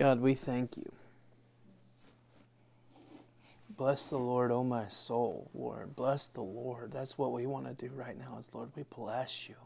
[0.00, 0.90] God, we thank you.
[3.68, 5.94] Bless the Lord, oh my soul, Lord.
[5.94, 6.90] Bless the Lord.
[6.90, 9.56] That's what we want to do right now is Lord, we bless you.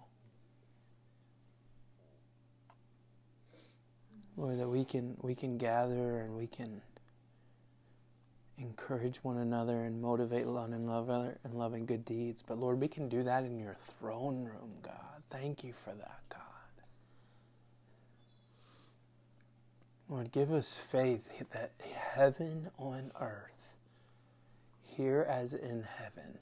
[4.36, 6.82] Lord, that we can we can gather and we can
[8.58, 12.42] encourage one another and motivate one another and loving good deeds.
[12.42, 15.22] But Lord, we can do that in your throne room, God.
[15.30, 16.43] Thank you for that, God.
[20.14, 23.78] Lord, give us faith that heaven on earth,
[24.80, 26.38] here as in heaven,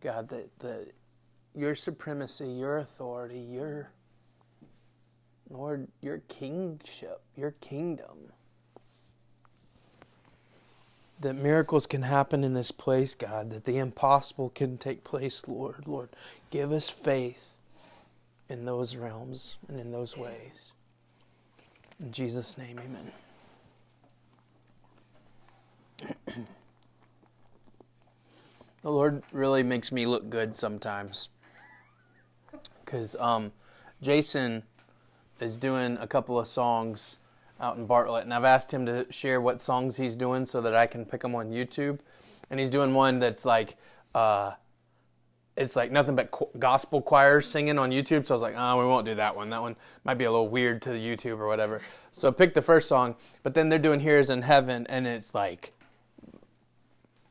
[0.00, 0.86] God, that the,
[1.54, 3.90] your supremacy, your authority, your
[5.50, 8.32] Lord, your kingship, your kingdom.
[11.20, 15.86] That miracles can happen in this place, God, that the impossible can take place, Lord.
[15.86, 16.08] Lord,
[16.50, 17.52] give us faith
[18.48, 20.72] in those realms and in those ways.
[22.00, 23.12] In Jesus' name, amen.
[28.82, 31.30] the Lord really makes me look good sometimes.
[32.84, 33.50] Because um,
[34.00, 34.62] Jason
[35.40, 37.16] is doing a couple of songs
[37.60, 40.76] out in Bartlett, and I've asked him to share what songs he's doing so that
[40.76, 41.98] I can pick them on YouTube.
[42.48, 43.76] And he's doing one that's like,
[44.14, 44.52] uh,
[45.58, 48.26] it's like nothing but gospel choirs singing on YouTube.
[48.26, 49.50] So I was like, oh, we won't do that one.
[49.50, 51.80] That one might be a little weird to YouTube or whatever.
[52.12, 55.06] So I picked the first song, but then they're doing "Here as in Heaven," and
[55.06, 55.72] it's like,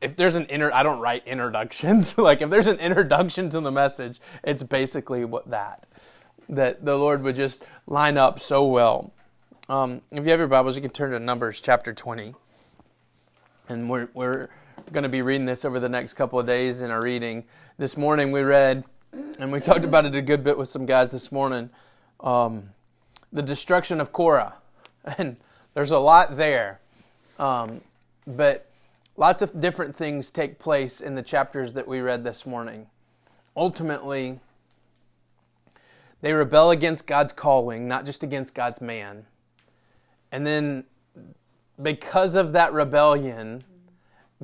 [0.00, 2.16] if there's an inner, I don't write introductions.
[2.18, 5.88] like if there's an introduction to the message, it's basically what that
[6.48, 9.12] that the Lord would just line up so well.
[9.68, 12.34] Um, if you have your Bibles, you can turn to Numbers chapter 20.
[13.68, 14.48] And we're, we're
[14.92, 17.44] going to be reading this over the next couple of days in our reading.
[17.80, 18.82] This morning we read,
[19.38, 21.70] and we talked about it a good bit with some guys this morning,
[22.18, 22.70] um,
[23.32, 24.54] the destruction of Korah.
[25.16, 25.36] And
[25.74, 26.80] there's a lot there.
[27.38, 27.82] Um,
[28.26, 28.68] but
[29.16, 32.88] lots of different things take place in the chapters that we read this morning.
[33.56, 34.40] Ultimately,
[36.20, 39.24] they rebel against God's calling, not just against God's man.
[40.32, 40.82] And then,
[41.80, 43.62] because of that rebellion,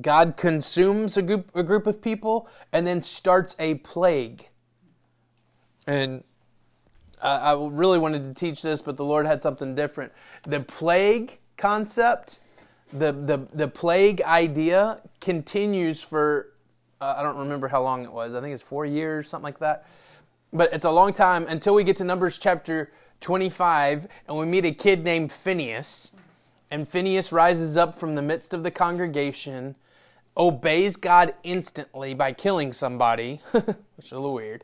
[0.01, 4.49] God consumes a group, a group of people and then starts a plague.
[5.87, 6.23] And
[7.21, 10.11] I, I really wanted to teach this, but the Lord had something different.
[10.43, 12.39] The plague concept,
[12.91, 16.53] the, the, the plague idea continues for,
[16.99, 18.35] uh, I don't remember how long it was.
[18.35, 19.87] I think it's four years, something like that
[20.55, 24.65] but it's a long time until we get to Numbers chapter 25 and we meet
[24.65, 26.13] a kid named Phineas.
[26.71, 29.75] And Phineas rises up from the midst of the congregation,
[30.37, 33.65] obeys God instantly by killing somebody, which
[33.99, 34.63] is a little weird.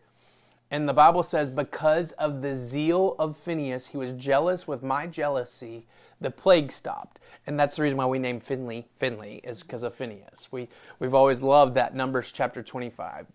[0.70, 5.06] And the Bible says, because of the zeal of Phineas, he was jealous with my
[5.06, 5.86] jealousy,
[6.22, 7.20] the plague stopped.
[7.46, 10.48] And that's the reason why we named Finley Finley, is because of Phineas.
[10.52, 13.28] We, we've always loved that Numbers chapter 25.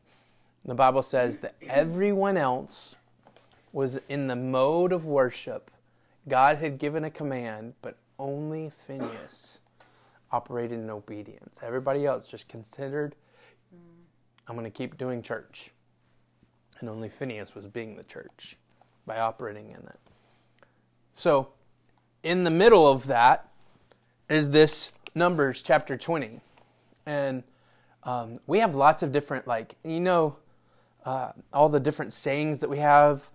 [0.64, 2.96] The Bible says that everyone else
[3.72, 5.70] was in the mode of worship.
[6.28, 9.60] God had given a command, but only Phineas
[10.32, 11.58] operated in obedience.
[11.62, 13.14] Everybody else just considered,
[14.48, 15.72] I'm going to keep doing church.
[16.80, 18.56] And only Phineas was being the church
[19.06, 19.98] by operating in it.
[21.14, 21.48] So,
[22.22, 23.48] in the middle of that
[24.28, 26.40] is this Numbers chapter 20.
[27.06, 27.42] And
[28.02, 30.36] um, we have lots of different, like, you know,
[31.04, 33.30] uh, all the different sayings that we have.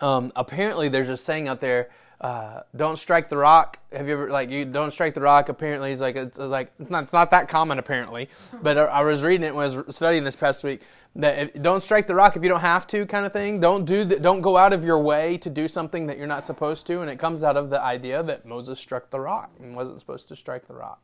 [0.00, 1.90] Um, apparently, there's a saying out there.
[2.20, 3.78] Uh, don't strike the rock.
[3.92, 5.48] Have you ever like you don't strike the rock?
[5.48, 8.28] Apparently, it's like it's like it's not, it's not that common apparently.
[8.62, 10.82] But I, I was reading it when I was studying this past week.
[11.16, 13.58] That if, don't strike the rock if you don't have to, kind of thing.
[13.58, 16.44] Don't do the, don't go out of your way to do something that you're not
[16.44, 17.00] supposed to.
[17.00, 20.28] And it comes out of the idea that Moses struck the rock and wasn't supposed
[20.28, 21.00] to strike the rock.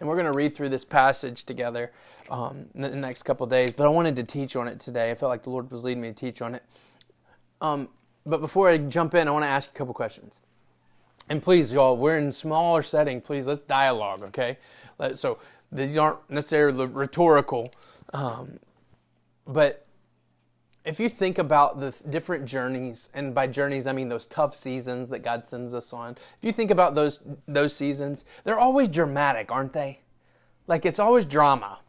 [0.00, 1.92] And we're going to read through this passage together
[2.30, 3.70] um, in the next couple days.
[3.70, 5.10] But I wanted to teach on it today.
[5.10, 6.64] I felt like the Lord was leading me to teach on it.
[7.60, 7.88] Um,
[8.26, 10.40] but before I jump in, I want to ask you a couple questions.
[11.28, 13.20] And please, y'all, we're in smaller setting.
[13.20, 14.58] Please, let's dialogue, okay?
[15.14, 15.38] So
[15.70, 17.72] these aren't necessarily rhetorical,
[18.12, 18.58] um,
[19.46, 19.86] but
[20.84, 25.08] if you think about the different journeys, and by journeys I mean those tough seasons
[25.10, 29.52] that God sends us on, if you think about those those seasons, they're always dramatic,
[29.52, 30.00] aren't they?
[30.66, 31.80] Like it's always drama.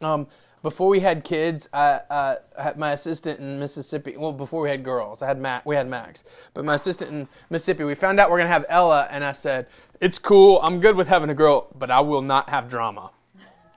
[0.00, 0.26] Um,
[0.62, 4.16] before we had kids, I, uh, had my assistant in Mississippi.
[4.16, 5.64] Well, before we had girls, I had Matt.
[5.64, 6.24] We had Max,
[6.54, 7.84] but my assistant in Mississippi.
[7.84, 9.66] We found out we're gonna have Ella, and I said,
[10.00, 10.60] "It's cool.
[10.62, 13.10] I'm good with having a girl, but I will not have drama."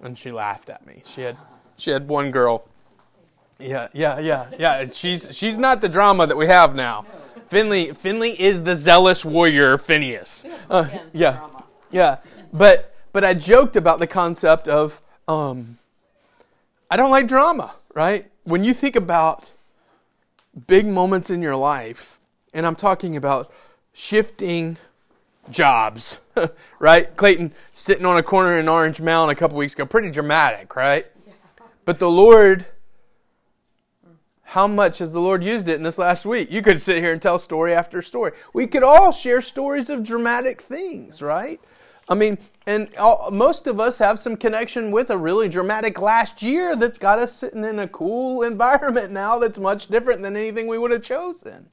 [0.02, 1.02] And she laughed at me.
[1.06, 1.38] She had
[1.78, 2.68] she had one girl
[3.60, 4.86] yeah, yeah, yeah, yeah.
[4.92, 7.06] She's she's not the drama that we have now.
[7.48, 10.46] Finley Finley is the zealous warrior Phineas.
[10.70, 11.48] Uh, yeah,
[11.92, 12.18] yeah.
[12.52, 15.78] But but I joked about the concept of um,
[16.94, 18.30] I don't like drama, right?
[18.44, 19.52] When you think about
[20.68, 22.20] big moments in your life,
[22.54, 23.52] and I'm talking about
[23.94, 24.78] shifting
[25.50, 26.22] jobs,
[26.80, 27.16] right?
[27.16, 31.08] Clayton sitting on a corner in Orange Mound a couple weeks ago, pretty dramatic, right?
[31.84, 32.68] But the Lord,
[34.44, 36.52] how much has the Lord used it in this last week?
[36.52, 38.34] You could sit here and tell story after story.
[38.54, 41.60] We could all share stories of dramatic things, right?
[42.10, 46.42] I mean, and all, most of us have some connection with a really dramatic last
[46.44, 50.68] year that's got us sitting in a cool environment now that's much different than anything
[50.68, 51.68] we would have chosen.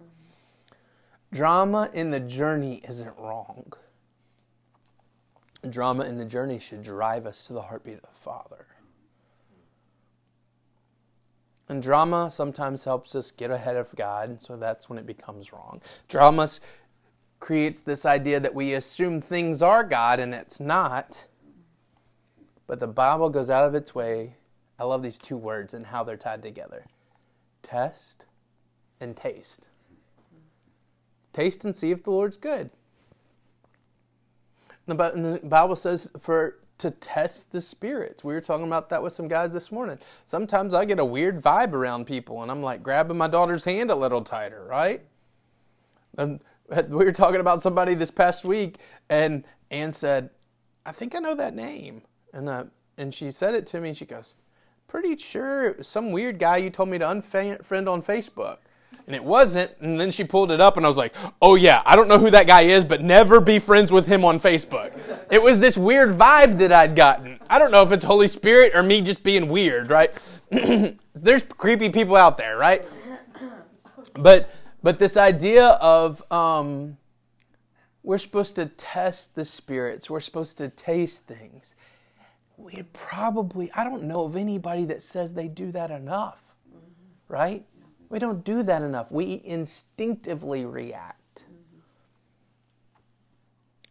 [1.33, 3.73] Drama in the journey isn't wrong.
[5.69, 8.67] Drama in the journey should drive us to the heartbeat of the Father.
[11.69, 15.81] And drama sometimes helps us get ahead of God, so that's when it becomes wrong.
[16.09, 16.61] Drama s-
[17.41, 21.27] creates this idea that we assume things are God and it's not.
[22.67, 24.37] But the Bible goes out of its way.
[24.79, 26.87] I love these two words and how they're tied together
[27.63, 28.27] test
[29.01, 29.69] and taste.
[31.33, 32.71] Taste and see if the Lord's good.
[34.87, 38.25] And the Bible says for to test the spirits.
[38.25, 39.99] We were talking about that with some guys this morning.
[40.25, 43.91] Sometimes I get a weird vibe around people, and I'm like grabbing my daughter's hand
[43.91, 45.03] a little tighter, right?
[46.17, 46.41] And
[46.71, 48.77] we were talking about somebody this past week,
[49.09, 50.31] and Ann said,
[50.87, 52.03] "I think I know that name,"
[52.33, 52.65] and uh,
[52.97, 53.89] and she said it to me.
[53.89, 54.37] and She goes,
[54.87, 58.59] "Pretty sure it was some weird guy you told me to unfriend on Facebook."
[59.07, 61.83] And it wasn't, and then she pulled it up, and I was like, "Oh yeah,
[61.85, 64.93] I don't know who that guy is, but never be friends with him on Facebook."
[65.31, 67.41] It was this weird vibe that I'd gotten.
[67.49, 70.13] I don't know if it's Holy Spirit or me just being weird, right?
[71.15, 72.87] There's creepy people out there, right?
[74.15, 74.51] But
[74.83, 76.97] but this idea of um,
[78.03, 81.75] we're supposed to test the spirits, we're supposed to taste things.
[82.57, 86.55] We probably I don't know of anybody that says they do that enough,
[87.29, 87.65] right?
[88.09, 89.11] We don't do that enough.
[89.11, 91.45] We instinctively react.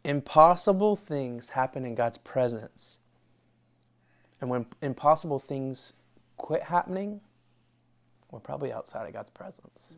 [0.03, 2.99] Impossible things happen in God's presence.
[4.41, 5.93] And when impossible things
[6.37, 7.21] quit happening,
[8.31, 9.95] we're probably outside of God's presence.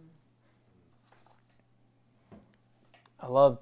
[3.22, 3.60] I love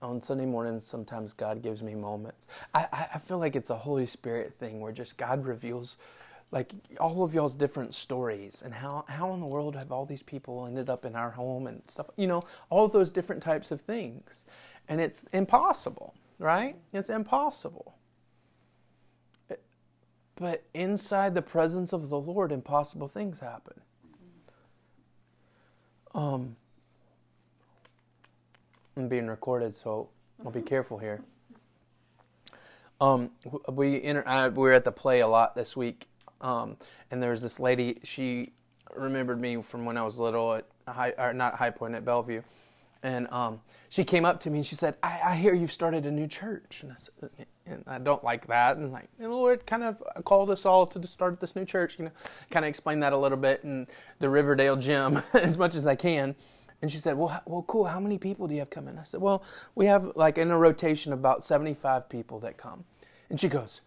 [0.00, 2.46] on Sunday mornings, sometimes God gives me moments.
[2.72, 5.96] I, I, feel like it's a Holy Spirit thing where just God reveals
[6.50, 10.22] like all of y'all's different stories and how, how in the world have all these
[10.22, 13.70] people ended up in our home and stuff, you know, all of those different types
[13.70, 14.44] of things.
[14.88, 16.76] And it's impossible, right?
[16.92, 17.96] It's impossible.
[20.36, 23.80] But inside the presence of the Lord, impossible things happen.
[26.14, 26.56] Um,
[28.98, 30.08] I'm being recorded, so
[30.44, 31.22] I'll be careful here.
[33.00, 33.30] Um,
[33.70, 36.08] we inter- I, we were at the play a lot this week,
[36.40, 36.76] um,
[37.10, 38.00] and there was this lady.
[38.02, 38.52] She
[38.96, 42.42] remembered me from when I was little at high, or not High Point at Bellevue,
[43.04, 46.04] and um, she came up to me and she said, I, "I hear you've started
[46.04, 49.64] a new church," and I said, and I don't like that, and like the Lord
[49.64, 52.00] kind of called us all to start this new church.
[52.00, 52.12] You know,
[52.50, 53.86] kind of explain that a little bit in
[54.18, 56.34] the Riverdale gym as much as I can.
[56.80, 57.86] And she said, well, well, cool.
[57.86, 58.98] How many people do you have coming?
[58.98, 59.42] I said, well,
[59.74, 62.84] we have like in a rotation about 75 people that come.
[63.30, 63.80] And she goes,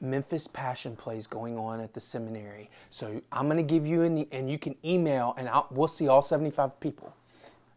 [0.00, 2.70] Memphis Passion plays going on at the seminary.
[2.90, 6.08] So I'm going to give you an, and you can email and I'll, we'll see
[6.08, 7.14] all 75 people.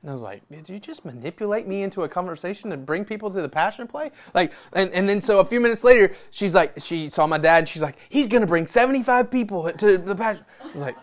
[0.02, 3.32] And I was like, did you just manipulate me into a conversation to bring people
[3.32, 4.12] to the passion play?
[4.34, 7.68] Like, and, and then so a few minutes later, she's like, she saw my dad.
[7.68, 10.46] She's like, he's going to bring 75 people to the passion.
[10.64, 10.96] I was like,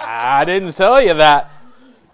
[0.00, 1.52] I didn't tell you that.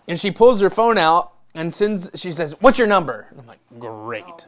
[0.07, 3.29] And she pulls her phone out and sends, she says, What's your number?
[3.39, 4.47] I'm like, Great.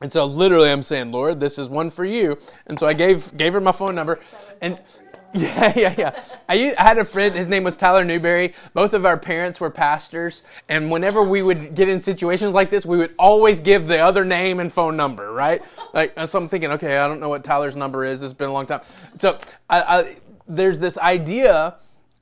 [0.00, 2.36] And so literally I'm saying, Lord, this is one for you.
[2.66, 4.20] And so I gave gave her my phone number.
[4.60, 4.78] And
[5.34, 6.22] yeah, yeah, yeah.
[6.48, 8.54] I had a friend, his name was Tyler Newberry.
[8.72, 10.42] Both of our parents were pastors.
[10.68, 14.24] And whenever we would get in situations like this, we would always give the other
[14.24, 15.60] name and phone number, right?
[15.92, 18.22] Like, so I'm thinking, okay, I don't know what Tyler's number is.
[18.22, 18.82] It's been a long time.
[19.16, 21.76] So I, I, there's this idea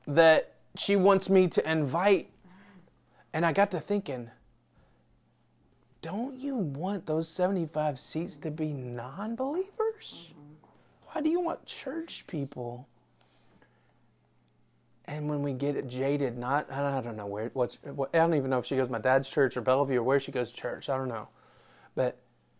[0.06, 2.30] that she wants me to invite.
[3.32, 4.30] And I got to thinking,
[6.02, 10.30] don't you want those 75 seats to be non believers?
[11.06, 12.88] Why do you want church people?
[15.04, 18.50] And when we get jaded, not, I don't know where, what's, what, I don't even
[18.50, 20.88] know if she goes my dad's church or Bellevue or where she goes to church.
[20.88, 21.28] I don't know.
[21.94, 22.18] But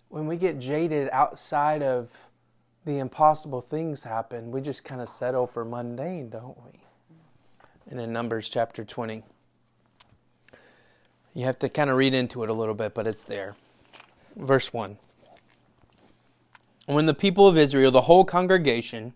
[0.09, 2.29] when we get jaded outside of
[2.85, 6.82] the impossible things happen, we just kind of settle for mundane, don't we?
[7.91, 9.23] And in Numbers chapter 20,
[11.35, 13.57] You have to kind of read into it a little bit, but it's there.
[14.37, 14.99] Verse 1.
[16.87, 19.15] When the people of Israel, the whole congregation,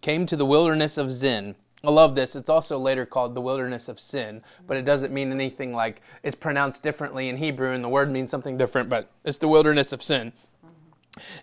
[0.00, 1.54] came to the wilderness of Zin,
[1.84, 2.36] I love this.
[2.36, 6.36] It's also later called the wilderness of sin, but it doesn't mean anything like it's
[6.36, 10.02] pronounced differently in Hebrew and the word means something different, but it's the wilderness of
[10.02, 10.32] sin.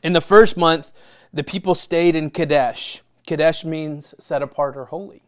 [0.02, 0.92] In the first month,
[1.34, 3.02] the people stayed in Kadesh.
[3.28, 5.22] Kadesh means set apart or holy.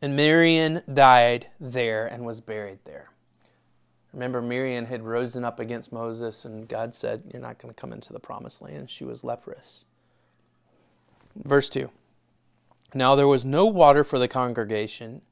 [0.00, 3.10] And Miriam died there and was buried there.
[4.12, 7.92] Remember, Miriam had risen up against Moses, and God said, You're not going to come
[7.92, 8.90] into the promised land.
[8.90, 9.84] She was leprous.
[11.36, 11.90] Verse 2
[12.94, 15.22] Now there was no water for the congregation,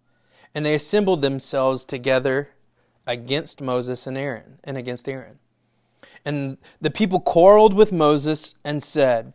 [0.55, 2.51] and they assembled themselves together
[3.07, 5.39] against Moses and Aaron, and against Aaron.
[6.25, 9.33] And the people quarreled with Moses and said,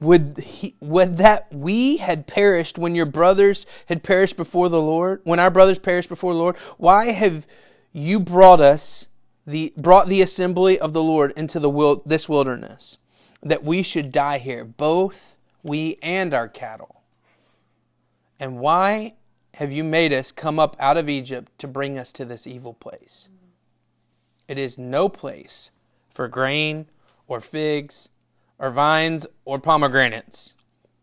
[0.00, 5.20] would, he, would that we had perished when your brothers had perished before the Lord,
[5.24, 6.56] when our brothers perished before the Lord?
[6.76, 7.46] Why have
[7.92, 9.08] you brought us
[9.46, 12.98] the brought the assembly of the Lord into the this wilderness,
[13.42, 17.02] that we should die here, both we and our cattle?
[18.38, 19.14] And why
[19.54, 22.74] have you made us come up out of Egypt to bring us to this evil
[22.74, 23.28] place?
[24.46, 25.72] It is no place
[26.08, 26.86] for grain
[27.26, 28.10] or figs
[28.58, 30.54] or vines or pomegranates,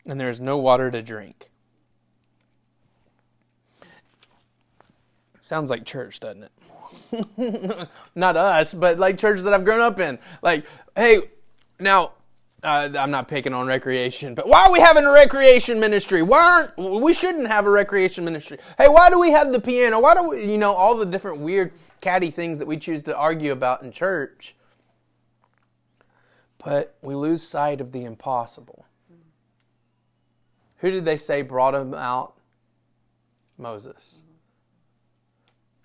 [0.06, 1.52] and there is no water to drink.
[5.40, 7.88] Sounds like church, doesn't it?
[8.16, 10.18] not us, but like church that I've grown up in.
[10.42, 11.20] Like, hey,
[11.80, 12.14] now
[12.64, 16.24] uh, I'm not picking on recreation, but why are we having a recreation ministry?
[16.24, 18.58] Why aren't we shouldn't have a recreation ministry?
[18.78, 20.00] Hey, why do we have the piano?
[20.00, 21.72] Why do we, you know, all the different weird
[22.02, 24.56] catty things that we choose to argue about in church?
[26.66, 28.88] But we lose sight of the impossible.
[30.78, 32.34] Who did they say brought him out?
[33.56, 34.24] Moses.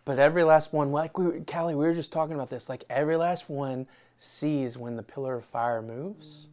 [0.06, 3.18] But every last one, like we, Callie, we were just talking about this, like every
[3.18, 6.49] last one sees when the pillar of fire moves.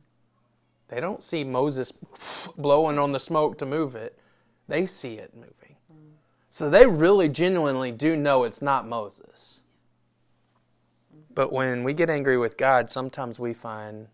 [0.89, 1.93] They don't see Moses
[2.57, 4.19] blowing on the smoke to move it,
[4.67, 5.77] they see it moving.
[6.49, 9.61] So they really genuinely do know it's not Moses.
[11.33, 14.07] But when we get angry with God, sometimes we find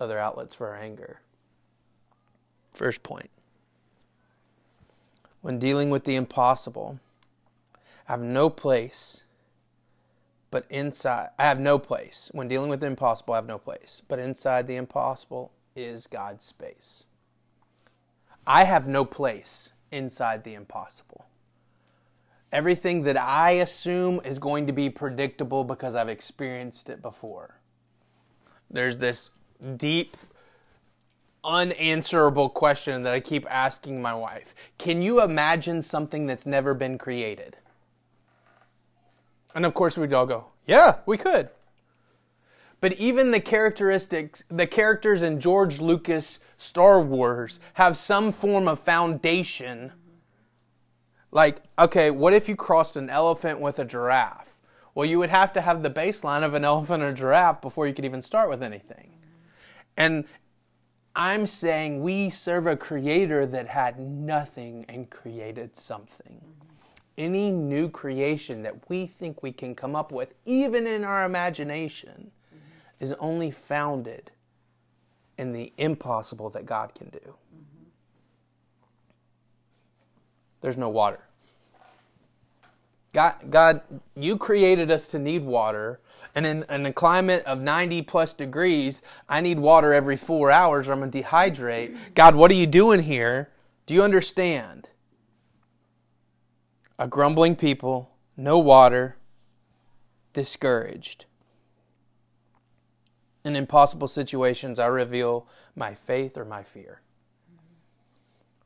[0.00, 1.20] other outlets for our anger.
[2.72, 3.30] First point.
[5.40, 7.00] When dealing with the impossible,
[8.08, 9.24] I have no place
[10.50, 11.28] but inside.
[11.38, 12.30] I have no place.
[12.32, 14.02] When dealing with the impossible, I have no place.
[14.08, 17.04] But inside the impossible is God's space.
[18.46, 21.26] I have no place inside the impossible.
[22.50, 27.60] Everything that I assume is going to be predictable because I've experienced it before.
[28.70, 29.30] There's this
[29.76, 30.16] deep,
[31.44, 36.98] unanswerable question that I keep asking my wife Can you imagine something that's never been
[36.98, 37.56] created?
[39.54, 41.50] And of course, we'd all go, Yeah, we could.
[42.80, 48.78] But even the characteristics, the characters in George Lucas Star Wars have some form of
[48.78, 49.92] foundation.
[51.32, 54.58] Like, okay, what if you crossed an elephant with a giraffe?
[54.94, 57.94] Well, you would have to have the baseline of an elephant or giraffe before you
[57.94, 59.17] could even start with anything.
[59.98, 60.24] And
[61.16, 66.40] I'm saying we serve a creator that had nothing and created something.
[67.18, 72.30] Any new creation that we think we can come up with, even in our imagination,
[73.00, 74.30] is only founded
[75.36, 77.34] in the impossible that God can do.
[80.60, 81.27] There's no water.
[83.12, 83.80] God, God,
[84.14, 86.00] you created us to need water,
[86.34, 90.88] and in, in a climate of 90 plus degrees, I need water every four hours
[90.88, 91.96] or I'm going to dehydrate.
[92.14, 93.50] God, what are you doing here?
[93.86, 94.90] Do you understand?
[96.98, 99.16] A grumbling people, no water,
[100.32, 101.24] discouraged.
[103.44, 107.00] In impossible situations, I reveal my faith or my fear.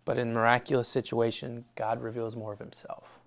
[0.05, 3.21] But in miraculous situation, God reveals more of himself.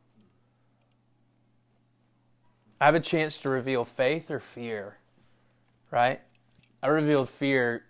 [2.79, 4.97] I have a chance to reveal faith or fear,
[5.91, 6.19] right?
[6.83, 7.85] I revealed fear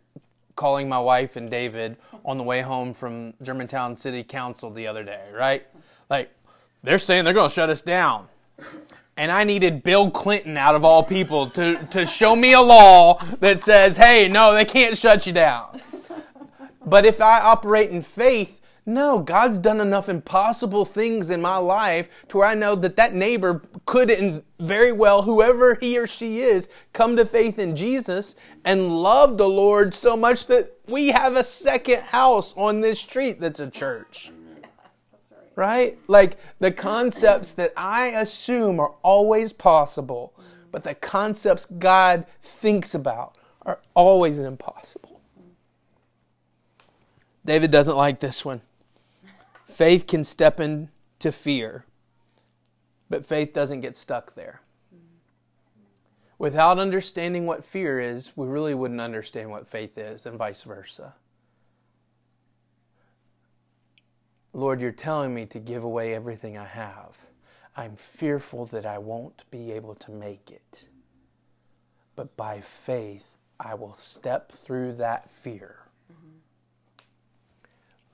[0.56, 5.04] calling my wife and David on the way home from Germantown City Council the other
[5.04, 5.66] day, right?
[6.10, 6.32] Like,
[6.84, 8.28] they're saying they're going to shut us down.
[9.18, 13.20] And I needed Bill Clinton, out of all people, to, to show me a law
[13.40, 15.82] that says, hey, no, they can't shut you down.
[16.86, 22.28] But if I operate in faith, no, God's done enough impossible things in my life
[22.28, 26.42] to where I know that that neighbor could and very well, whoever he or she
[26.42, 31.36] is, come to faith in Jesus and love the Lord so much that we have
[31.36, 34.32] a second house on this street that's a church.
[35.56, 35.56] Right.
[35.56, 36.00] right?
[36.08, 40.36] Like the concepts that I assume are always possible,
[40.72, 45.22] but the concepts God thinks about are always impossible.
[47.44, 48.62] David doesn't like this one.
[49.76, 51.84] Faith can step into fear,
[53.10, 54.62] but faith doesn't get stuck there.
[56.38, 61.16] Without understanding what fear is, we really wouldn't understand what faith is, and vice versa.
[64.54, 67.28] Lord, you're telling me to give away everything I have.
[67.76, 70.88] I'm fearful that I won't be able to make it.
[72.16, 75.85] But by faith, I will step through that fear.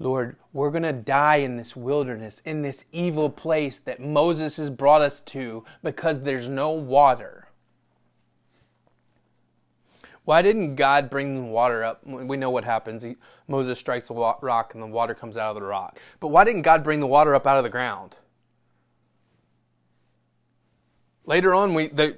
[0.02, 4.72] Lord, we're going to die in this wilderness, in this evil place that Moses has
[4.72, 7.50] brought us to because there's no water.
[10.26, 12.06] Why didn't God bring the water up?
[12.06, 13.04] We know what happens.
[13.04, 13.16] He,
[13.48, 16.00] Moses strikes the rock and the water comes out of the rock.
[16.20, 18.18] But why didn't God bring the water up out of the ground?
[21.26, 22.16] Later on, we they,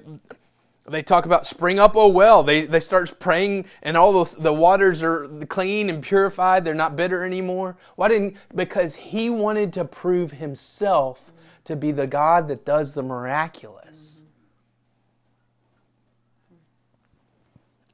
[0.86, 2.42] they talk about spring up, oh well.
[2.42, 6.64] They, they start praying, and all the, the waters are clean and purified.
[6.64, 7.76] They're not bitter anymore.
[7.96, 8.36] Why didn't?
[8.54, 11.32] Because he wanted to prove himself
[11.64, 14.24] to be the God that does the miraculous.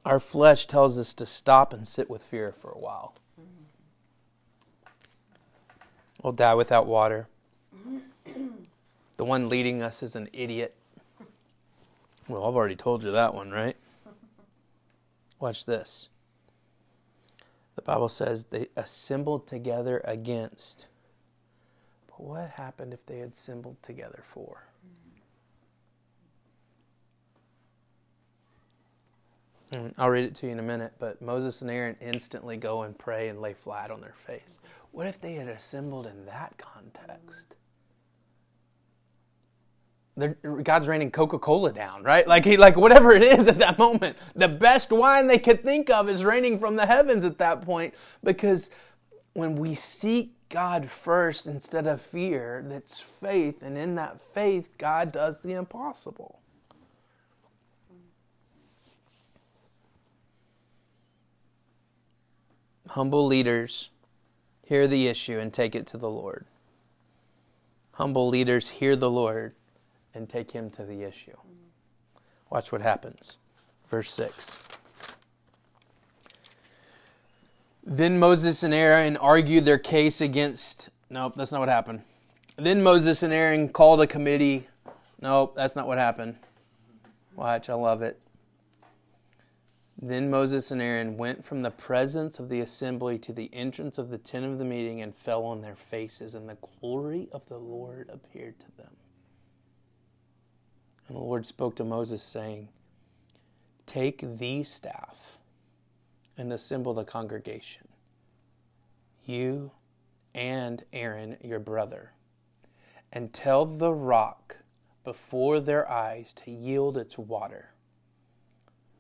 [0.05, 3.15] our flesh tells us to stop and sit with fear for a while.
[6.23, 7.29] We'll die without water.
[9.17, 10.75] The one leading us is an idiot.
[12.31, 13.77] Well, I've already told you that one, right?
[15.41, 16.09] Watch this.
[17.75, 20.87] The Bible says they assembled together against.
[22.07, 24.69] But what happened if they had assembled together for?
[29.73, 32.83] Mm, I'll read it to you in a minute, but Moses and Aaron instantly go
[32.83, 34.61] and pray and lay flat on their face.
[34.93, 37.57] What if they had assembled in that context?
[40.63, 42.27] God's raining Coca Cola down, right?
[42.27, 45.91] Like he, like whatever it is at that moment, the best wine they could think
[45.91, 47.95] of is raining from the heavens at that point.
[48.23, 48.71] Because
[49.33, 55.13] when we seek God first instead of fear, that's faith, and in that faith, God
[55.13, 56.41] does the impossible.
[62.89, 63.91] Humble leaders
[64.67, 66.47] hear the issue and take it to the Lord.
[67.93, 69.55] Humble leaders hear the Lord
[70.15, 71.37] and take him to the issue.
[72.51, 73.39] Watch what happens.
[73.89, 74.59] Verse 6.
[77.85, 80.91] Then Moses and Aaron argued their case against.
[81.09, 82.03] Nope, that's not what happened.
[82.57, 84.69] Then Moses and Aaron called a committee.
[85.21, 86.37] Nope, that's not what happened.
[87.35, 88.21] Watch, I love it.
[90.03, 94.09] Then Moses and Aaron went from the presence of the assembly to the entrance of
[94.09, 97.59] the tent of the meeting and fell on their faces, and the glory of the
[97.59, 98.97] Lord appeared to them.
[101.11, 102.69] And the Lord spoke to Moses, saying,
[103.85, 105.41] Take the staff
[106.37, 107.89] and assemble the congregation,
[109.25, 109.73] you
[110.37, 112.13] and Aaron your brother,
[113.13, 114.59] and tell the rock
[115.03, 117.71] before their eyes to yield its water.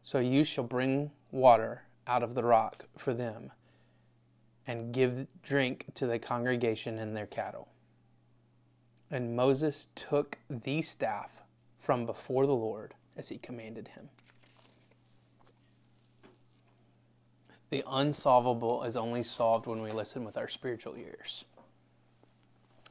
[0.02, 3.52] So you shall bring water out of the rock for them
[4.66, 7.68] and give drink to the congregation and their cattle.
[9.08, 11.42] And Moses took the staff
[11.80, 14.08] from before the Lord as he commanded him.
[17.70, 21.44] The unsolvable is only solved when we listen with our spiritual ears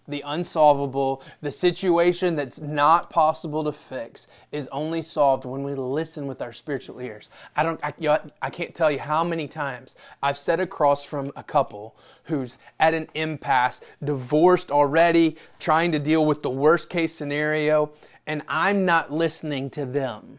[0.09, 6.27] the unsolvable, the situation that's not possible to fix is only solved when we listen
[6.27, 7.29] with our spiritual ears.
[7.55, 11.03] I don't I, you know, I can't tell you how many times I've sat across
[11.03, 16.89] from a couple who's at an impasse, divorced already, trying to deal with the worst
[16.89, 17.91] case scenario,
[18.29, 20.37] and I'm not listening to them.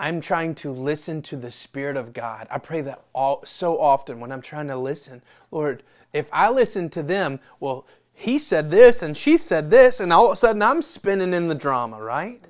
[0.00, 2.48] I'm trying to listen to the Spirit of God.
[2.50, 5.22] I pray that all, so often when I'm trying to listen,
[5.52, 10.12] Lord, if I listen to them, well, he said this and she said this, and
[10.12, 12.44] all of a sudden I'm spinning in the drama, right?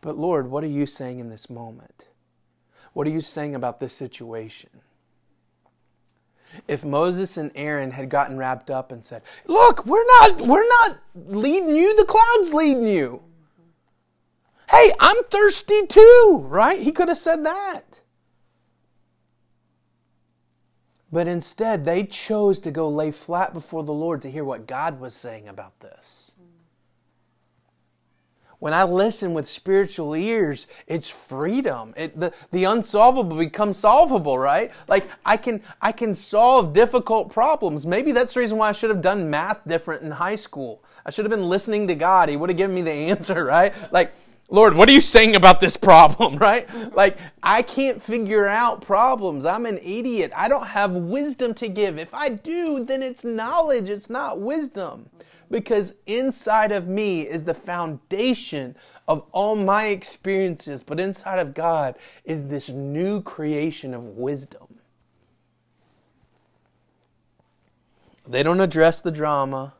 [0.00, 2.08] But Lord, what are you saying in this moment?
[2.94, 4.70] What are you saying about this situation?
[6.66, 10.98] If Moses and Aaron had gotten wrapped up and said, "Look, we're not we're not
[11.14, 13.22] leading you, the clouds leading you."
[14.70, 16.78] Hey, I'm thirsty too, right?
[16.78, 18.00] He could have said that.
[21.10, 25.00] But instead, they chose to go lay flat before the Lord to hear what God
[25.00, 26.32] was saying about this.
[28.58, 31.94] When I listen with spiritual ears, it's freedom.
[31.96, 34.72] It, the, the unsolvable becomes solvable, right?
[34.88, 37.86] Like I can, I can solve difficult problems.
[37.86, 40.82] Maybe that's the reason why I should have done math different in high school.
[41.06, 42.28] I should have been listening to God.
[42.28, 43.72] He would have given me the answer, right?
[43.92, 44.12] Like,
[44.50, 46.68] Lord, what are you saying about this problem, right?
[46.94, 49.44] Like, I can't figure out problems.
[49.44, 50.32] I'm an idiot.
[50.34, 51.96] I don't have wisdom to give.
[51.96, 55.10] If I do, then it's knowledge, it's not wisdom
[55.50, 61.96] because inside of me is the foundation of all my experiences, but inside of God
[62.24, 64.78] is this new creation of wisdom.
[68.26, 69.72] They don't address the drama.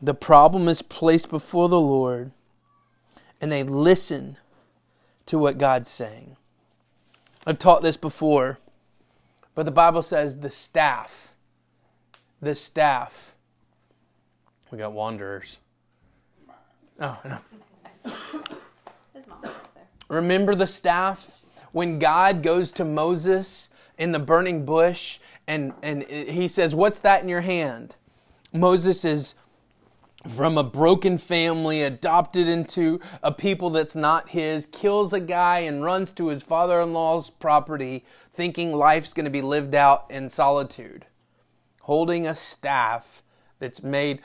[0.00, 2.32] The problem is placed before the Lord,
[3.40, 4.38] and they listen
[5.26, 6.36] to what God's saying.
[7.46, 8.58] I've taught this before,
[9.54, 11.34] but the Bible says the staff,
[12.40, 13.34] the staff
[14.70, 15.58] we got wanderers.
[17.00, 17.38] Oh, no.
[20.08, 21.36] Remember the staff?
[21.72, 27.22] When God goes to Moses in the burning bush and, and he says, What's that
[27.22, 27.96] in your hand?
[28.52, 29.34] Moses is
[30.26, 35.84] from a broken family, adopted into a people that's not his, kills a guy and
[35.84, 40.28] runs to his father in law's property, thinking life's going to be lived out in
[40.28, 41.06] solitude.
[41.82, 43.22] Holding a staff
[43.58, 44.20] that's made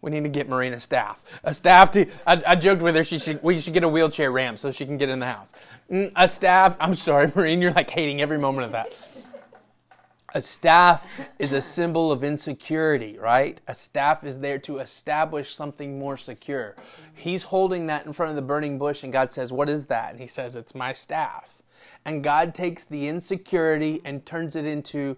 [0.00, 1.24] we need to get Marina staff.
[1.42, 4.30] A staff to, I, I, joked with her, she should, we should get a wheelchair
[4.30, 5.52] ramp so she can get in the house.
[5.90, 8.94] Mm, a staff, I'm sorry, Marina, you're like hating every moment of that.
[10.34, 11.08] A staff
[11.38, 13.60] is a symbol of insecurity, right?
[13.66, 16.76] A staff is there to establish something more secure.
[17.14, 20.10] He's holding that in front of the burning bush, and God says, What is that?
[20.10, 21.62] And he says, It's my staff.
[22.04, 25.16] And God takes the insecurity and turns it into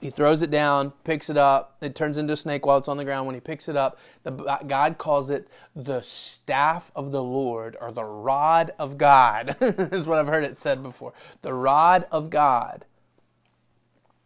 [0.00, 1.76] he throws it down, picks it up.
[1.80, 3.26] It turns into a snake while it's on the ground.
[3.26, 4.30] When he picks it up, the,
[4.66, 10.18] God calls it the staff of the Lord or the rod of God, is what
[10.18, 11.12] I've heard it said before.
[11.42, 12.86] The rod of God.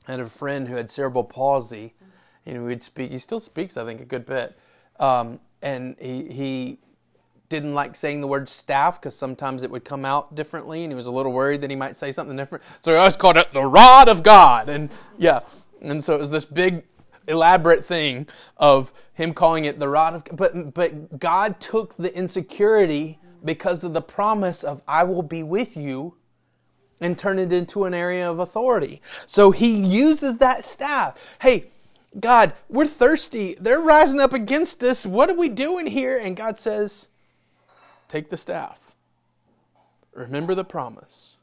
[0.06, 1.94] I had a friend who had cerebral palsy,
[2.46, 3.10] and would speak.
[3.10, 4.56] He still speaks, I think, a good bit.
[5.00, 6.78] Um, and he, he
[7.48, 10.94] didn't like saying the word staff because sometimes it would come out differently, and he
[10.94, 12.64] was a little worried that he might say something different.
[12.80, 14.68] So he always called it the rod of God.
[14.68, 15.40] And yeah,
[15.90, 16.84] and so it was this big
[17.26, 23.18] elaborate thing of him calling it the rod of but but God took the insecurity
[23.44, 26.14] because of the promise of I will be with you
[27.00, 29.02] and turn it into an area of authority.
[29.26, 31.36] So he uses that staff.
[31.40, 31.66] Hey,
[32.18, 33.56] God, we're thirsty.
[33.60, 35.04] They're rising up against us.
[35.04, 36.16] What are we doing here?
[36.16, 37.08] And God says,
[38.08, 38.94] Take the staff.
[40.12, 41.36] Remember the promise.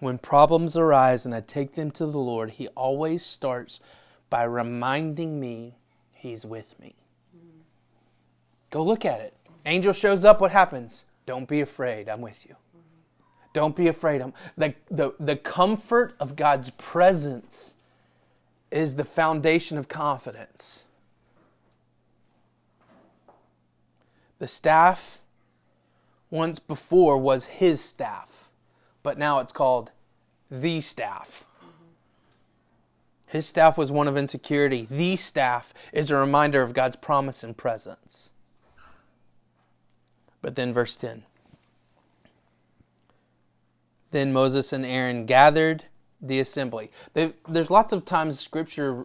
[0.00, 3.80] When problems arise and I take them to the Lord, He always starts
[4.30, 5.74] by reminding me
[6.12, 6.94] He's with me.
[8.70, 9.34] Go look at it.
[9.66, 11.04] Angel shows up, what happens?
[11.26, 12.56] Don't be afraid, I'm with you.
[13.52, 14.20] Don't be afraid.
[14.20, 17.72] I'm, the, the, the comfort of God's presence
[18.70, 20.84] is the foundation of confidence.
[24.38, 25.22] The staff
[26.30, 28.37] once before was his staff
[29.02, 29.90] but now it's called
[30.50, 31.44] the staff.
[33.26, 34.86] His staff was one of insecurity.
[34.90, 38.30] The staff is a reminder of God's promise and presence.
[40.40, 41.24] But then, verse 10.
[44.10, 45.84] Then Moses and Aaron gathered
[46.20, 46.90] the assembly.
[47.12, 49.04] They, there's lots of times Scripture.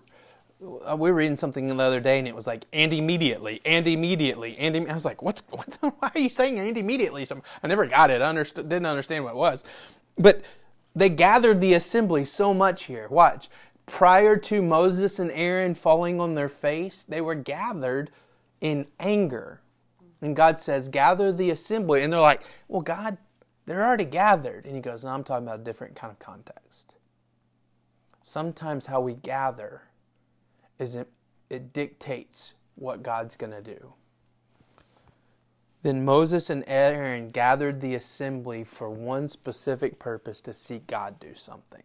[0.63, 3.85] Uh, we were reading something the other day, and it was like, and immediately, and
[3.85, 7.25] immediately, and I was like, what's, what, why are you saying and immediately?
[7.25, 8.21] So I never got it.
[8.21, 9.63] I understood, didn't understand what it was.
[10.17, 10.41] But
[10.95, 13.07] they gathered the assembly so much here.
[13.09, 13.49] Watch.
[13.85, 18.11] Prior to Moses and Aaron falling on their face, they were gathered
[18.61, 19.59] in anger.
[20.21, 22.03] And God says, Gather the assembly.
[22.03, 23.17] And they're like, Well, God,
[23.65, 24.65] they're already gathered.
[24.65, 26.93] And He goes, No, I'm talking about a different kind of context.
[28.21, 29.81] Sometimes how we gather
[30.79, 31.09] is it,
[31.49, 33.93] it dictates what God's going to do.
[35.83, 41.35] Then Moses and Aaron gathered the assembly for one specific purpose to see God do
[41.35, 41.83] something.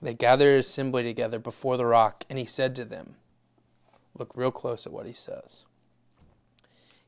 [0.00, 3.16] They gathered assembly together before the rock, and he said to them,
[4.16, 5.64] Look real close at what he says.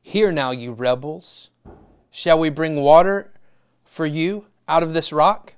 [0.01, 1.49] Hear now, you rebels.
[2.11, 3.31] Shall we bring water
[3.85, 5.53] for you out of this rock?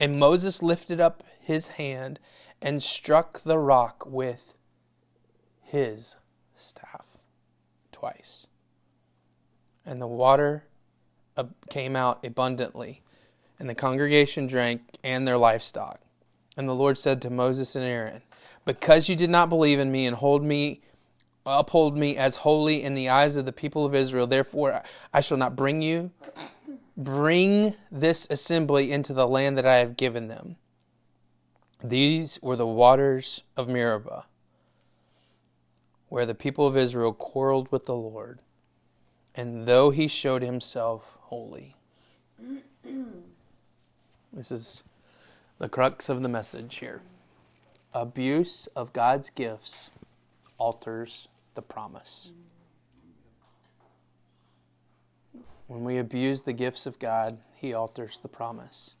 [0.00, 2.18] And Moses lifted up his hand
[2.62, 4.54] and struck the rock with
[5.60, 6.16] his
[6.54, 7.18] staff
[7.90, 8.46] twice
[9.84, 10.64] and the water
[11.70, 13.02] came out abundantly,
[13.58, 16.00] and the congregation drank and their livestock.
[16.56, 18.22] And the Lord said to Moses and Aaron,
[18.64, 20.80] Because you did not believe in me and hold me
[21.44, 24.28] uphold me as holy in the eyes of the people of Israel.
[24.28, 24.80] Therefore,
[25.12, 26.12] I shall not bring you,
[26.96, 30.56] bring this assembly into the land that I have given them.
[31.82, 34.26] These were the waters of Meribah,
[36.08, 38.40] where the people of Israel quarreled with the Lord,
[39.34, 41.76] and though he showed himself holy.
[44.34, 44.82] This is
[45.58, 47.02] the crux of the message here.
[47.92, 49.90] Abuse of God's gifts
[50.56, 52.32] alters the promise.
[55.66, 58.94] When we abuse the gifts of God, He alters the promise.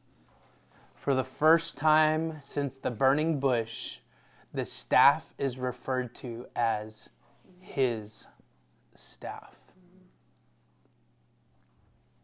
[1.02, 3.98] For the first time since the burning bush,
[4.54, 7.10] the staff is referred to as
[7.58, 8.28] His
[8.94, 9.56] staff.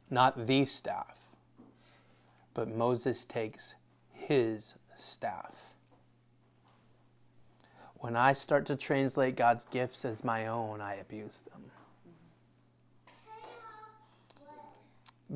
[0.08, 1.18] Not the staff,
[2.54, 3.74] but Moses takes
[4.12, 5.56] His staff.
[7.96, 11.72] When I start to translate God's gifts as my own, I abuse them.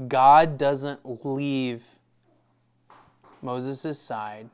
[0.07, 1.92] God doesn't leave
[3.43, 4.49] Moses' side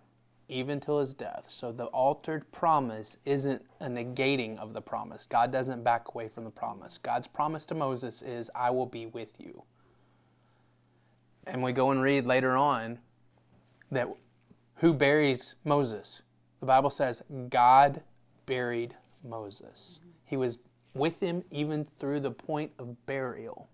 [0.48, 1.44] even till his death.
[1.48, 5.26] So the altered promise isn't a negating of the promise.
[5.26, 6.96] God doesn't back away from the promise.
[6.98, 9.62] God's promise to Moses is, I will be with you.
[11.46, 12.98] And we go and read later on
[13.90, 14.08] that
[14.76, 16.22] who buries Moses?
[16.60, 18.02] The Bible says God
[18.46, 20.00] buried Moses.
[20.24, 20.58] He was
[20.94, 23.68] with him even through the point of burial.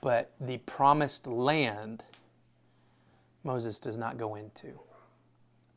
[0.00, 2.04] But the promised land,
[3.42, 4.80] Moses does not go into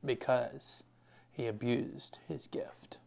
[0.04, 0.84] because
[1.32, 2.97] he abused his gift.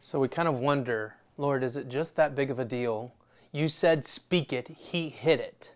[0.00, 3.14] So we kind of wonder Lord, is it just that big of a deal?
[3.52, 5.74] You said, speak it, he hid it.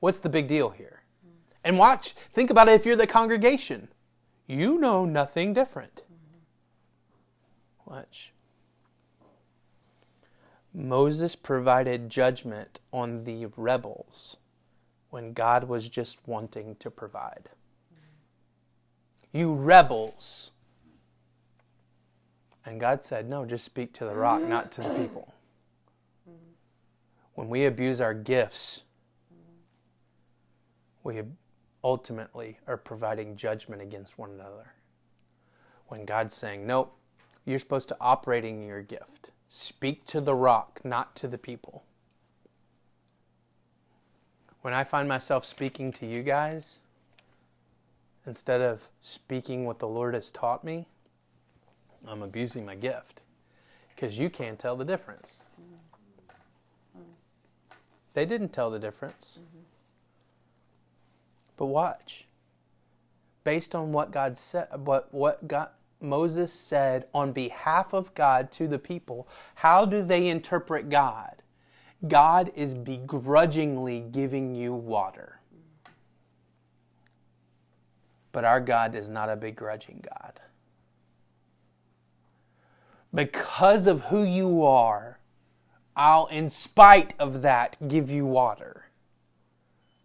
[0.00, 1.02] What's the big deal here?
[1.62, 3.88] And watch, think about it if you're the congregation.
[4.46, 6.02] You know nothing different.
[7.86, 8.32] Watch.
[10.72, 14.36] Moses provided judgment on the rebels
[15.10, 17.50] when God was just wanting to provide.
[19.32, 20.50] You rebels.
[22.64, 25.34] And God said, No, just speak to the rock, not to the people.
[27.34, 28.82] When we abuse our gifts,
[31.02, 31.22] we
[31.82, 34.74] ultimately are providing judgment against one another.
[35.86, 36.96] When God's saying, Nope,
[37.44, 39.30] you're supposed to operate in your gift.
[39.48, 41.84] Speak to the rock, not to the people.
[44.62, 46.80] When I find myself speaking to you guys,
[48.26, 50.86] instead of speaking what the Lord has taught me,
[52.06, 53.22] I'm abusing my gift
[53.94, 55.42] because you can't tell the difference.
[58.14, 59.38] They didn't tell the difference.
[61.56, 62.26] But watch.
[63.44, 65.68] Based on what God said, what, what God,
[66.00, 71.39] Moses said on behalf of God to the people, how do they interpret God?
[72.06, 75.40] God is begrudgingly giving you water.
[78.32, 80.40] But our God is not a begrudging God.
[83.12, 85.18] Because of who you are,
[85.96, 88.86] I'll, in spite of that, give you water.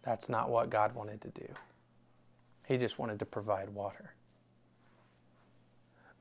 [0.02, 1.48] That's not what God wanted to do.
[2.66, 4.12] He just wanted to provide water.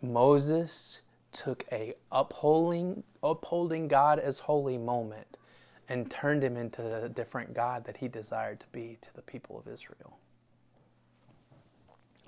[0.01, 5.37] Moses took a upholding upholding God as holy moment
[5.87, 9.57] and turned him into a different God that he desired to be to the people
[9.59, 10.17] of Israel.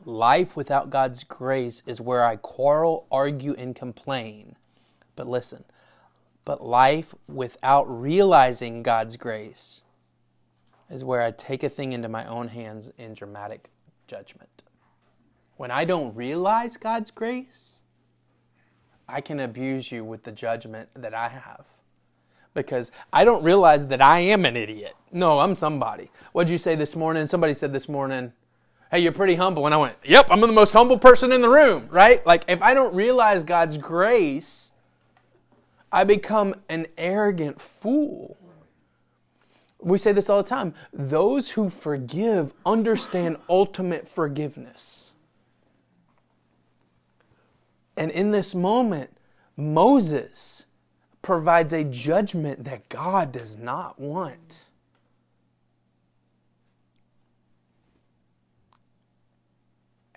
[0.05, 4.55] Life without God's grace is where I quarrel, argue, and complain.
[5.15, 5.63] But listen,
[6.45, 9.83] but life without realizing God's grace
[10.89, 13.69] is where I take a thing into my own hands in dramatic
[14.05, 14.63] judgment.
[15.57, 17.81] When I don't realize God's grace,
[19.09, 21.65] I can abuse you with the judgment that I have.
[22.57, 24.95] Because I don't realize that I am an idiot.
[25.11, 26.09] No, I'm somebody.
[26.31, 27.27] What'd you say this morning?
[27.27, 28.33] Somebody said this morning,
[28.89, 29.67] hey, you're pretty humble.
[29.67, 32.25] And I went, yep, I'm the most humble person in the room, right?
[32.25, 34.71] Like, if I don't realize God's grace,
[35.91, 38.37] I become an arrogant fool.
[39.79, 40.73] We say this all the time.
[40.91, 45.13] Those who forgive understand ultimate forgiveness.
[47.95, 49.11] And in this moment,
[49.55, 50.66] Moses
[51.27, 54.69] provides a judgment that God does not want.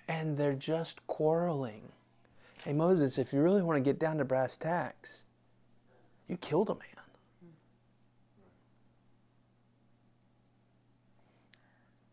[0.07, 1.91] And they're just quarreling.
[2.65, 5.25] Hey, Moses, if you really want to get down to brass tacks,
[6.29, 6.85] you killed a man.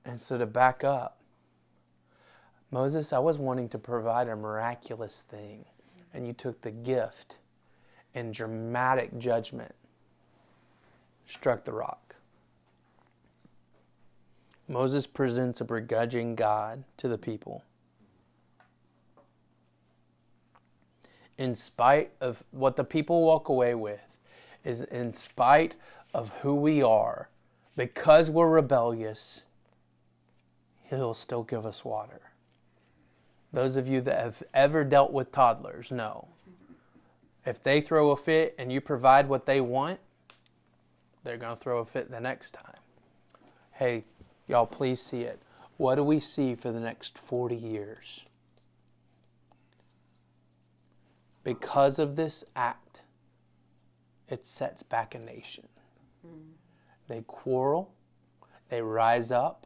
[0.05, 1.19] And so to back up,
[2.71, 5.65] Moses, I was wanting to provide a miraculous thing,
[6.15, 7.38] and you took the gift
[8.13, 9.73] and dramatic judgment,
[11.25, 12.15] struck the rock.
[14.67, 17.63] Moses presents a begrudging God to the people.
[21.37, 24.17] In spite of what the people walk away with,
[24.63, 25.75] is in spite
[26.13, 27.29] of who we are,
[27.75, 29.45] because we're rebellious,
[30.89, 32.21] He'll still give us water.
[33.53, 36.27] Those of you that have ever dealt with toddlers know
[37.47, 40.01] if they throw a fit and you provide what they want,
[41.23, 42.81] they're going to throw a fit the next time.
[43.71, 44.03] Hey,
[44.47, 45.41] y'all, please see it.
[45.77, 48.25] What do we see for the next 40 years?
[51.45, 52.99] Because of this act,
[54.27, 55.69] it sets back a nation.
[56.27, 56.49] Mm.
[57.07, 57.93] They quarrel,
[58.67, 59.65] they rise up,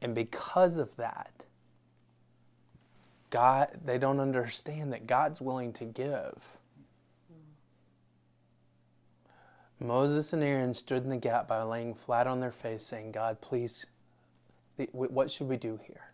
[0.00, 1.44] and because of that,
[3.34, 6.56] God, they don't understand that God's willing to give.
[9.80, 13.40] Moses and Aaron stood in the gap by laying flat on their face, saying, God,
[13.40, 13.86] please,
[14.92, 16.12] what should we do here?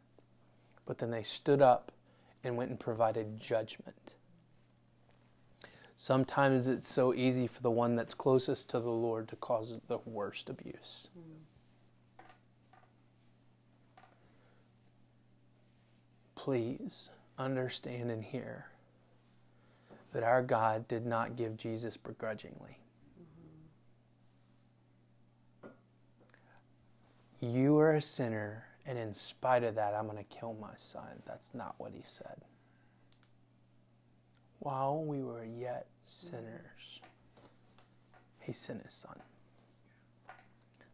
[0.86, 1.92] But then they stood up
[2.42, 4.14] and went and provided judgment.
[5.94, 9.98] Sometimes it's so easy for the one that's closest to the Lord to cause the
[10.06, 11.10] worst abuse.
[11.18, 11.40] Mm.
[16.40, 18.64] Please understand and hear
[20.14, 22.78] that our God did not give Jesus begrudgingly.
[27.40, 31.22] You are a sinner, and in spite of that, I'm going to kill my son.
[31.26, 32.40] That's not what he said.
[34.60, 37.02] While we were yet sinners,
[38.38, 39.20] he sent his son.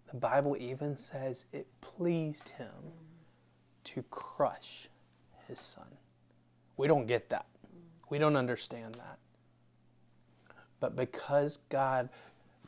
[0.08, 2.72] The Bible even says it pleased him
[3.84, 4.88] to crush
[5.46, 5.86] his son.
[6.76, 7.46] We don't get that.
[8.08, 9.18] We don't understand that.
[10.80, 12.08] But because God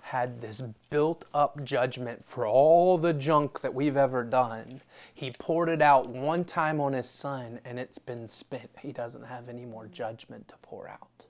[0.01, 4.81] had this built up judgment for all the junk that we've ever done,
[5.13, 8.71] He poured it out one time on His Son and it's been spent.
[8.81, 11.27] He doesn't have any more judgment to pour out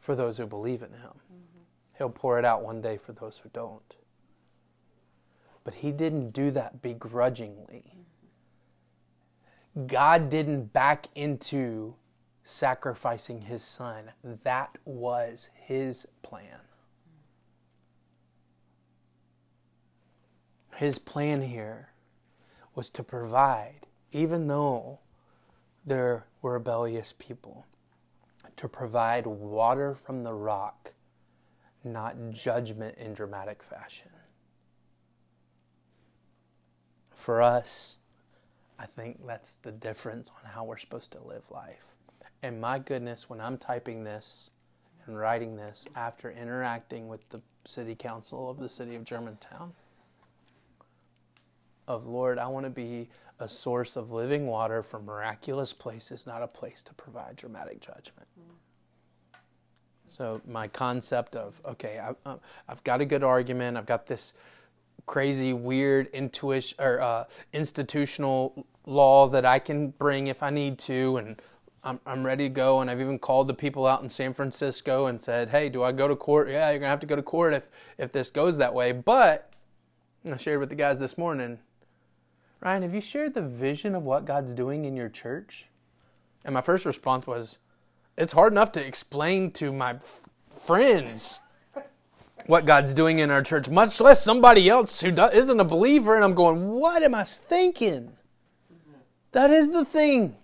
[0.00, 1.12] for those who believe in Him.
[1.32, 1.62] Mm-hmm.
[1.96, 3.96] He'll pour it out one day for those who don't.
[5.64, 7.94] But He didn't do that begrudgingly.
[9.86, 11.96] God didn't back into
[12.44, 14.12] sacrificing his son.
[14.22, 16.60] That was his plan.
[20.76, 21.90] His plan here
[22.74, 25.00] was to provide, even though
[25.84, 27.66] there were rebellious people,
[28.56, 30.94] to provide water from the rock,
[31.82, 34.10] not judgment in dramatic fashion.
[37.10, 37.98] For us,
[38.78, 41.86] I think that's the difference on how we're supposed to live life.
[42.42, 44.50] And my goodness, when I'm typing this
[45.06, 49.72] and writing this after interacting with the city council of the city of Germantown,
[51.86, 53.08] of Lord, I want to be
[53.38, 58.28] a source of living water for miraculous places, not a place to provide dramatic judgment.
[60.06, 62.36] So, my concept of, okay, I, uh,
[62.68, 64.34] have got a good argument, I've got this
[65.06, 71.16] crazy, weird intuition or uh, institutional law that I can bring if I need to,
[71.16, 71.40] and
[71.82, 72.80] I'm, I'm ready to go.
[72.80, 75.92] And I've even called the people out in San Francisco and said, "Hey, do I
[75.92, 76.48] go to court?
[76.48, 79.52] Yeah, you're gonna have to go to court if if this goes that way." But
[80.30, 81.58] I shared with the guys this morning.
[82.60, 85.68] Ryan, have you shared the vision of what God's doing in your church?
[86.44, 87.58] And my first response was,
[88.16, 91.40] "It's hard enough to explain to my f- friends."
[92.46, 96.14] What God's doing in our church, much less somebody else who isn't a believer.
[96.14, 98.12] And I'm going, what am I thinking?
[99.32, 100.36] That is the thing.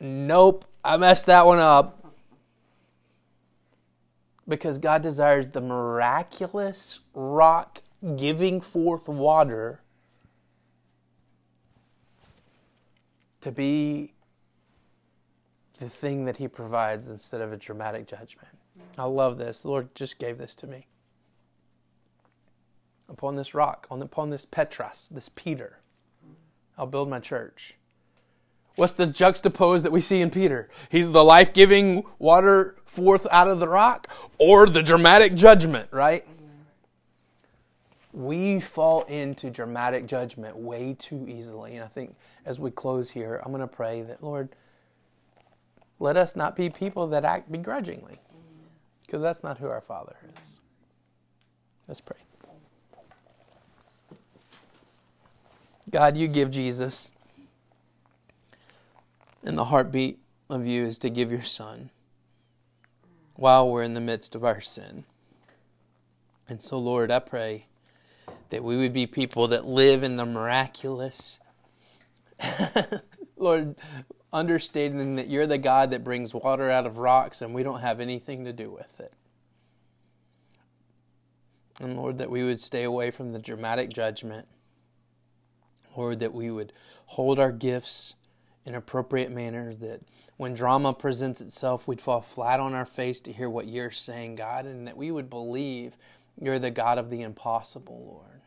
[0.00, 2.00] Nope, I messed that one up.
[4.46, 7.82] Because God desires the miraculous rock
[8.16, 9.80] giving forth water
[13.40, 14.12] to be
[15.78, 18.48] the thing that He provides instead of a dramatic judgment.
[18.96, 19.62] I love this.
[19.62, 20.86] The Lord just gave this to me.
[23.08, 25.80] Upon this rock, on, upon this Petras, this Peter,
[26.78, 27.76] I'll build my church.
[28.76, 30.68] What's the juxtapose that we see in Peter?
[30.88, 36.26] He's the life giving water forth out of the rock or the dramatic judgment, right?
[38.12, 41.76] We fall into dramatic judgment way too easily.
[41.76, 44.48] And I think as we close here, I'm going to pray that, Lord,
[46.00, 48.18] let us not be people that act begrudgingly
[49.06, 50.60] because that's not who our Father is.
[51.86, 52.16] Let's pray.
[55.90, 57.12] God, you give Jesus.
[59.42, 61.90] And the heartbeat of you is to give your Son
[63.36, 65.04] while we're in the midst of our sin.
[66.48, 67.66] And so, Lord, I pray
[68.50, 71.40] that we would be people that live in the miraculous.
[73.36, 73.76] Lord,
[74.34, 78.00] understanding that you're the God that brings water out of rocks and we don't have
[78.00, 79.14] anything to do with it.
[81.80, 84.48] And Lord, that we would stay away from the dramatic judgment.
[85.96, 86.72] Lord, that we would
[87.06, 88.16] hold our gifts
[88.66, 90.00] in appropriate manners, that
[90.36, 94.34] when drama presents itself, we'd fall flat on our face to hear what you're saying,
[94.34, 95.96] God, and that we would believe
[96.40, 98.40] you're the God of the impossible, Lord.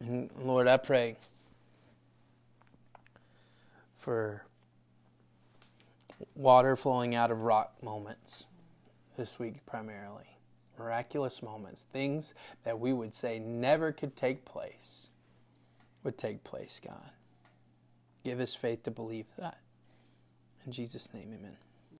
[0.00, 1.18] And Lord, I pray
[4.06, 4.46] for
[6.36, 8.46] water flowing out of rock moments
[9.16, 10.38] this week primarily.
[10.78, 12.32] Miraculous moments, things
[12.62, 15.08] that we would say never could take place,
[16.04, 17.10] would take place, God.
[18.22, 19.58] Give us faith to believe that.
[20.64, 21.56] In Jesus' name, amen.